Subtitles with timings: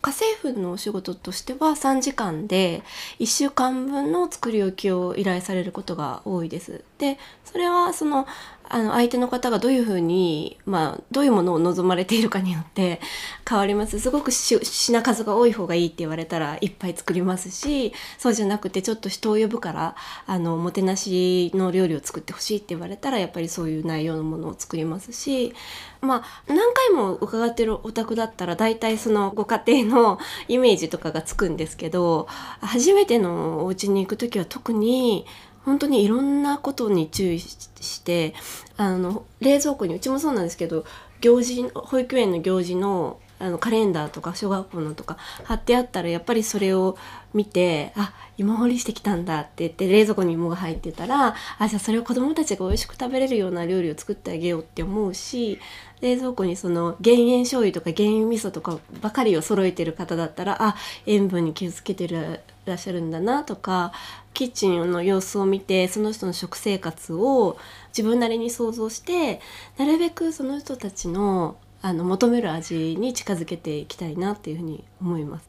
[0.00, 2.82] 家政婦のお仕事としては3時間で
[3.18, 6.84] 1週間分の作り置きを依頼されることが多いです。
[6.98, 8.26] でそれはその
[8.70, 13.00] あの相手の方がどういうふうに、まあ、どういうものを望まれているかによって
[13.48, 13.98] 変わります。
[13.98, 19.96] すごく品数が多い方がいいって言われたらいっぱい作りますしそうじゃなくてちょっと人を呼ぶから
[20.26, 25.54] あのもてなしの料理を作ってほしいって言われたらやっぱりそういう内容のものを作りますし
[26.00, 32.26] まあ何回も伺ってるお宅だったら大体そのご家庭の イメージとかがつくんですけど
[32.60, 35.26] 初めてのお家に行く時は特に
[35.64, 38.34] 本当にいろんなことに注意して
[38.76, 40.84] あの冷蔵庫にうちもそうなんですけど
[41.20, 46.96] 行事保育園の行事のあのカレンダーとか小学校のとか貼ってあったらやっぱりそれを
[47.34, 55.60] 見てあ芋掘りしてきたんだって言って冷蔵庫に芋が入ってたらあじゃあそれを子どもたちが美味しく食べれるような料理を作ってあげようって思うし
[56.00, 63.92] 冷蔵庫にその減塩醤油とか減塩味噌とかばかりを揃えてる方だったらあ塩分に気をつけてるらっしゃるんだなとか
[64.34, 69.40] キッチンの様子を見てその人の食生活を自分なりに想像して
[69.76, 75.48] なるべくその人たちのあの求める味に近づけていきたいなっていうふうに思います。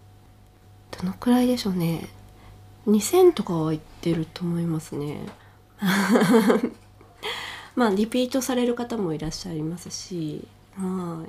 [0.99, 2.07] どのくらいでしょうね
[2.87, 5.19] 2000とかは言ってると思いますね。
[7.75, 11.25] まあリピートされる方もいらっしゃいますし、は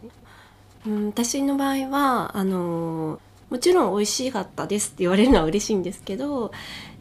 [0.84, 6.52] い、うん、私の場合はあのもちろん美味しかったですって言われるのは嬉しいんですけど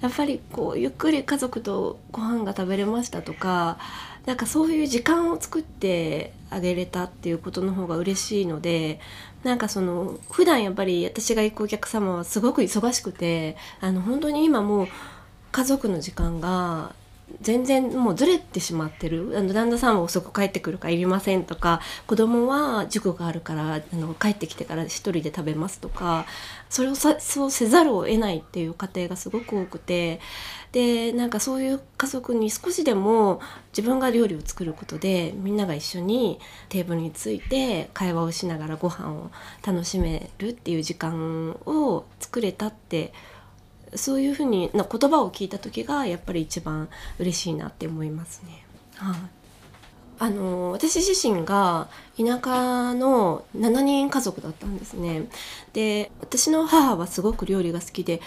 [0.01, 3.77] やっぱりこうゆっくり家族とご飯が食べれましたとか
[4.29, 8.99] なんかそういう時間を作ってあげれたっていうことの方が嬉しいので
[9.43, 14.87] なんかその普段やっぱり私が行くお客様はすごく忙しくてあの本当に今もう
[15.51, 16.93] 家族の時間が
[17.41, 19.33] 全然もうずれてしまってる。
[19.37, 26.25] あの旦那さんは遅く帰ってくるからいりませんとか子供は塾があるからあの帰ってきてから一人で食べますとか
[26.69, 30.19] それをそうせざるを得ないっていう家庭がすごく多くて
[30.71, 33.41] でなんかそういう家族に少しでも
[33.75, 36.39] 自分が料理を作ることでみんなが一緒に
[36.69, 39.31] テーブルについて会話をしながらご飯を
[39.65, 43.13] 楽しめるっていう時間を作れたって
[43.95, 46.89] そういうふうにな言葉を聞いた時がやっぱり一番
[47.19, 48.65] 嬉しいなって思いますね。
[48.95, 49.15] はい、
[50.19, 55.27] あの私自身が田舎の7人家族だったんですね。
[55.73, 58.21] で私の母はすごく料理が好きで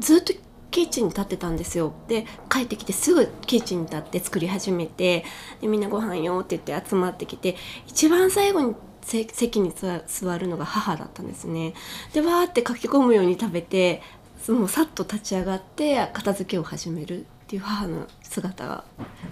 [0.00, 0.32] ずっと
[0.74, 5.24] キッチンに立ってたんですよで帰ってきてすぐキッチンに立って作り始めて
[5.60, 7.54] でみんなご飯よって言って集まってきて
[7.86, 11.74] 一番最後に席に座るのが母だったんですね
[12.12, 14.02] でわーって書き込むように食べて
[14.52, 18.84] もうさっと立ち上がって片付けを始めるっていう母の姿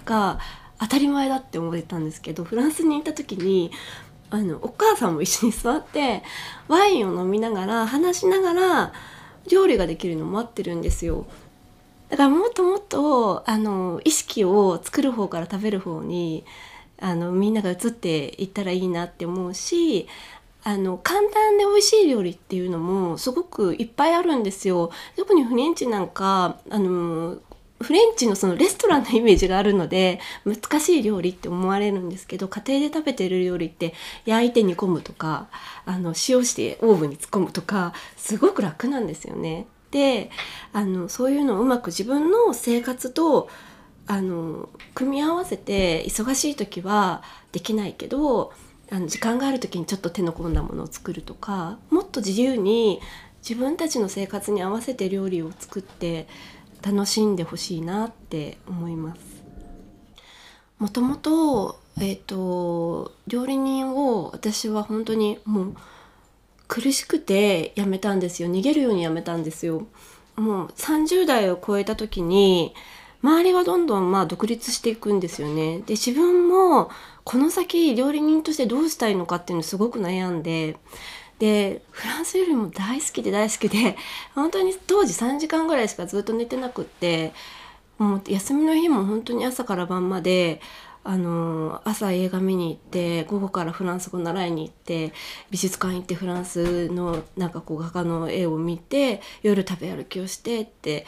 [0.05, 0.39] が
[0.79, 3.71] 当たり前だって思ってたんですけどフランスに行った時に
[4.29, 6.23] あのお母さんも一緒に座って
[6.67, 8.93] ワインを飲みながら話しながら
[9.49, 11.27] 料理ができるの待ってるんですよ。
[12.09, 16.45] だからもっともっとあの意識を作る方から食べる方に
[16.99, 20.07] あのみんなが移っていったらいいなって思うし
[20.63, 24.91] あの簡単で美味しい料理っていうのもすごくいっぱいあるんですよ。
[25.17, 27.37] 特にフレンチなんかあの
[27.81, 33.93] フレンチのそのレストランのイメージがあるので難しい料理って思われるんですけど家庭で食べてる料理って
[34.25, 35.49] 焼いて煮込むとか
[35.85, 39.67] あの塩してオーブンに突っ込むとかすごく楽なんですよね。
[39.91, 40.31] で
[40.71, 43.49] あのそういうのをうまく自分の生活と
[44.07, 48.53] あの組み合わせて忙しい時はできないけど
[48.93, 53.01] あの時間がある時にちょっと手の込んだものを作るとかもっと自由に
[53.41, 56.27] 自分たちの生活に合わせて料理を作って
[56.83, 59.21] 楽しんでほしいなって思います。
[60.77, 65.75] もともと,、えーと、料理人を私は本当にもう
[66.67, 69.87] 苦しくて辞めたんですよ逃げるように辞めたんですよ。
[70.35, 72.75] もう30代を超えた時に
[73.23, 75.79] 周りはどんどんまあ独立していくんですよね。
[75.79, 76.91] で自分も
[77.23, 80.75] この先料理人としてどうしたいのかっていうのすごく悩んで
[81.39, 83.95] でフランス料理も大好きで大好きで
[84.35, 87.33] 本当に当時3時間ぐらいしかずっと寝てなくって
[87.97, 90.61] もう休みの日も本当に朝から晩まで
[91.05, 95.11] あの朝映画見に行って午後からフランス語習いに行って
[95.51, 101.05] 美術館行ってフランスのなんかこう画家の絵を見て夜食べ歩きをしてって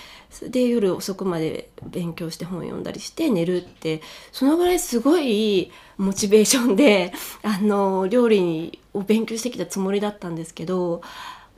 [0.49, 4.01] で夜遅くまで勉強して本読んだりして寝るって
[4.33, 11.01] そのぐらいすごいモチベーションであの料理を勉強してきたつもりだったんですけど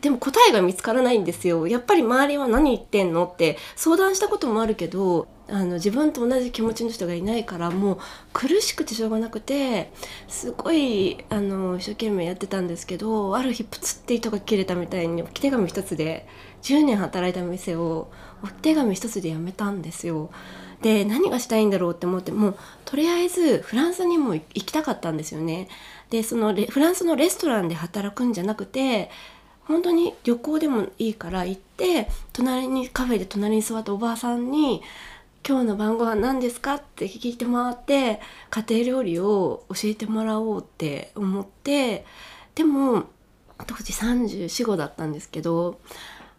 [0.02, 7.98] でも答えが見つからないんですよやっぱり周りは何言ってんのって相談したこともあるけどあの自分と同じ気持ちの人がいないからもう
[8.34, 9.92] 苦しくてしょうがなくて
[10.28, 16.28] すごいあの一生懸命やってたんですけどある日プツって糸が切れたみたいに置き手紙一つで
[16.64, 18.12] 10年働いた店を
[18.44, 20.30] 置き手紙一つで辞めたんですよ。
[20.82, 25.70] で何がしたいんだろうって思ってもうとりあえずフランスにも行きたかったんですよね。
[26.10, 29.10] でそのフランスのレストランで働くんじゃなくて
[29.68, 34.82] 本当に旅行でもいいから行って隣にカフェで隣に座ったおばあさんに
[35.48, 38.20] 「今日の晩ご飯何ですか?」って聞いてもらって
[38.50, 42.06] 家庭料理を教えてもらおうって思って
[42.56, 43.04] でも
[43.66, 45.80] 当時345だったんですけど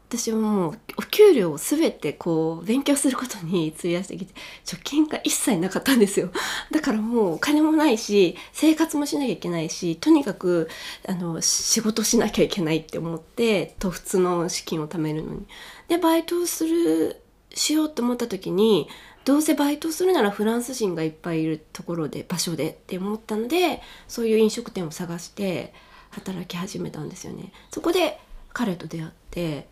[0.09, 4.33] 私はもうお給料を全てこう勉強することに 費やしてきて
[4.65, 6.31] 貯金が一切なかったんですよ。
[6.73, 10.71] だからもうお金もないし生活もしなきゃいけないしとにかく
[11.07, 15.47] あの仕事しなきゃいけないって思ってと普通の資金を貯めるのに。
[15.89, 17.21] でバイトをする
[17.55, 18.89] しようと思った時に
[19.27, 25.75] どうせバイトするならフランス人がいっぱいいるところで場所でって思ったのでそういう飲食店を探して
[26.11, 27.53] 働き始めたんですよね。
[27.71, 28.19] そこで
[28.55, 29.69] 彼と出会って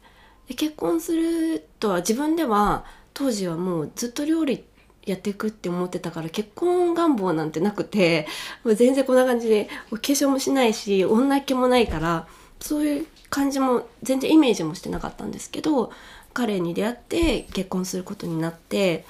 [0.48, 2.84] で結婚するとは自分では
[3.14, 4.64] 当時はもうずっと料理
[5.04, 8.26] やっていくって思ってたから結婚願望なんてなくて
[8.64, 12.26] もう全然こんな感じでお化粧もしないし女気もないから
[12.60, 15.92] そういう感じも全然イメージもしてなかったんですけど
[16.34, 19.04] 彼に出会って結婚することになって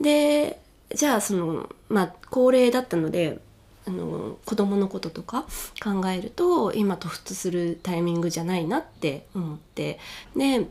[0.00, 0.60] で
[0.94, 3.38] じゃあそのまあ高齢だったので
[3.86, 5.46] あの子供のこととか
[5.82, 9.98] 考えると今突出するタイミングじゃないなって思って。
[10.36, 10.66] で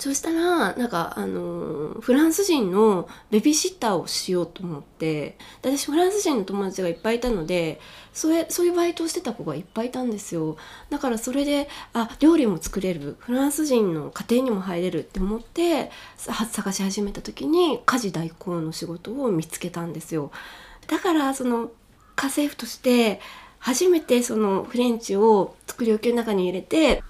[0.00, 7.78] そしたらなんかあのフランス人のベビーシッターをしようと思って私フランス人の友達がいっぱいいたので
[8.14, 10.56] それそういうバイトをしてた子がいっぱいいたんですよ。
[10.88, 20.30] だからそれであ料理も作れるフランス人の家庭にも入れるって思って探し始めた時に家事代行の仕事を見つけたんですよ。
[20.86, 21.72] だからその
[22.20, 23.20] 家政婦として
[23.58, 27.02] 初めてそのフレンチを作り置きの中に入れて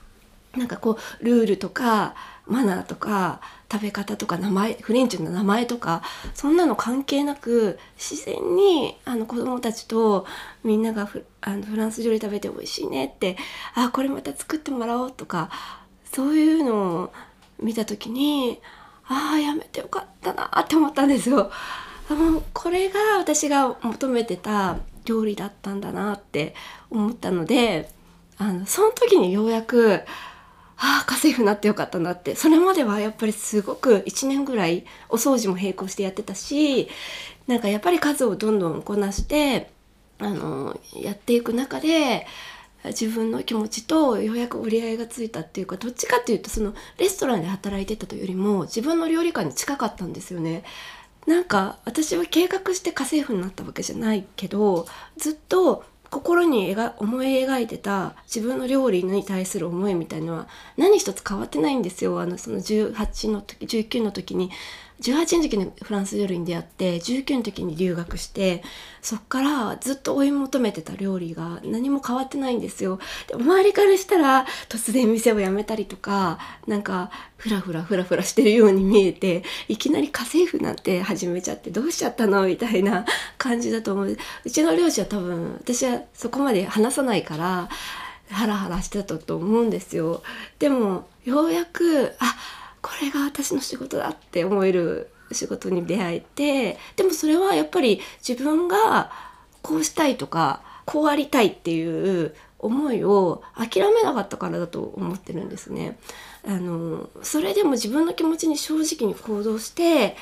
[0.57, 2.15] なんかこうルールとか
[2.47, 3.41] マナーとか
[3.71, 6.03] 食べ方とか名前フレンチの名前とか
[6.35, 10.27] そんなの関係なく自然にあの子供たちと
[10.65, 13.37] みんながフあのフランス料理食べて美味しいねって
[13.75, 15.51] あこれまた作ってもらおうとか
[16.13, 17.13] そういうのを
[17.61, 18.61] 見た時に
[19.07, 21.51] ああやめてよかったなって思ったんですよ。
[22.09, 24.77] もうこれが私が求めてた
[25.11, 26.55] 料理だったんだなって
[26.91, 27.91] 思ったので
[28.39, 30.03] あのその時にようやく
[30.83, 36.89] ああ家政婦になってよかったなってそれまではやっぱりすごく1年ぐらいお掃除も並行してやってたし
[37.47, 39.71] なんかやっぱり数をどんどんこなして
[40.19, 42.27] あのやっていく中で
[42.85, 50.63] 自分の気持ちとようやく折り合いがついたっていうかどっちかっていうとそのレストランで働いてたというよりも自分の料理観に近かったんですよね。
[51.27, 54.87] なんか私は計画して家政婦になったわけじゃないけど
[55.17, 62.21] ずっと心に思い描いてた自分の料理に対する思いみたいのは何一つ変わってないんですよ。
[62.21, 64.51] あのその18の時19の時に。
[65.01, 68.63] 18の時にフランス料理に出会って19の時に留学して
[69.01, 72.99] そっからずっと追い求めてた料理が何も変わってないんですよ。
[73.27, 83.07] で周りからしたら突然店を辞めたりとかなんかフラフラフラフラしてるように見えていきなり家政婦なんて始めちゃってどうしちゃったのみたいな
[83.39, 84.17] 感じだと思う。
[84.45, 87.71] うちの両親は多分私はそこまで話さないから
[88.31, 90.23] ハラハラしてたと思うんですよ。
[90.59, 92.37] でもようやくあ
[92.83, 99.11] これが私の仕事だって思える仕事に出会えてでもそれはやっぱり自分が
[99.63, 105.99] こうしたいとかこうありたいっていう思いを諦めなかったからだと思ってるんですね。
[106.47, 110.17] あのそれでも自分の気持ちに正直に行動して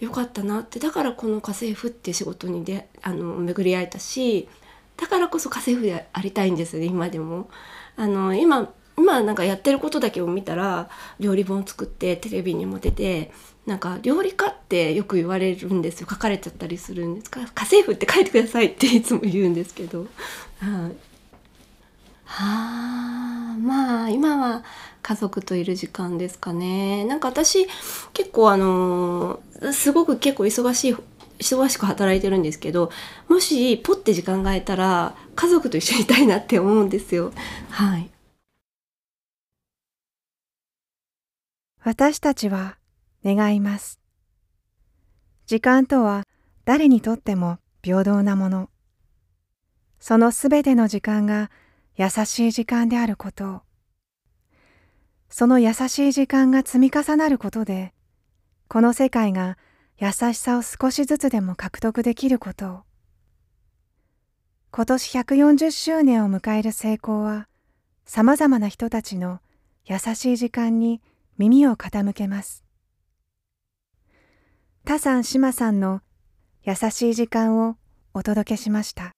[0.00, 4.48] よかったなってだからこの家政婦っていう仕事にであの巡り会えたし
[4.96, 7.48] だからこそ家政婦でありたいんですよね今でも。
[7.96, 10.88] あの今今なんかやってることだけを見たら
[11.20, 13.32] 料理本作ってテレビにも出て
[13.66, 16.06] なんか料理家ってよく言われるんですよ。
[16.08, 17.40] 書かれちゃったりするんですか？
[17.40, 20.00] 家政婦って書いてくださいっていつも言うんですけど。
[20.00, 20.08] はい。
[22.26, 22.44] は
[23.54, 24.64] あまあ今は
[25.02, 27.04] 家族といる時間ですかね。
[27.04, 27.66] なんか私
[28.12, 29.40] 結構あの
[29.72, 30.96] すごく結構忙しい
[31.38, 32.90] 忙しく働いてるんですけど
[33.28, 37.32] もしポッて時間が空いたら家族と一緒にいたいなって思うんですよ。
[37.70, 38.10] はい。
[41.84, 42.78] 私たちは
[43.24, 44.00] 願います。
[45.46, 46.24] 時間とは
[46.64, 48.70] 誰にとっても平等なもの。
[50.00, 51.50] そのすべての時間が
[51.96, 53.60] 優しい時間であることを
[55.36, 57.92] その優しい時間が積み重なることで、
[58.68, 59.58] この世界が
[59.98, 62.80] 優しさを少しずつでも獲得できることを。
[64.70, 67.48] 今年140周年を迎える成功は、
[68.06, 69.40] 様々な人たちの
[69.86, 71.02] 優しい時間に
[71.38, 72.64] 耳を傾けます。
[74.84, 76.02] タさん、シマさんの
[76.62, 77.76] 優しい時間を
[78.12, 79.12] お届けしました。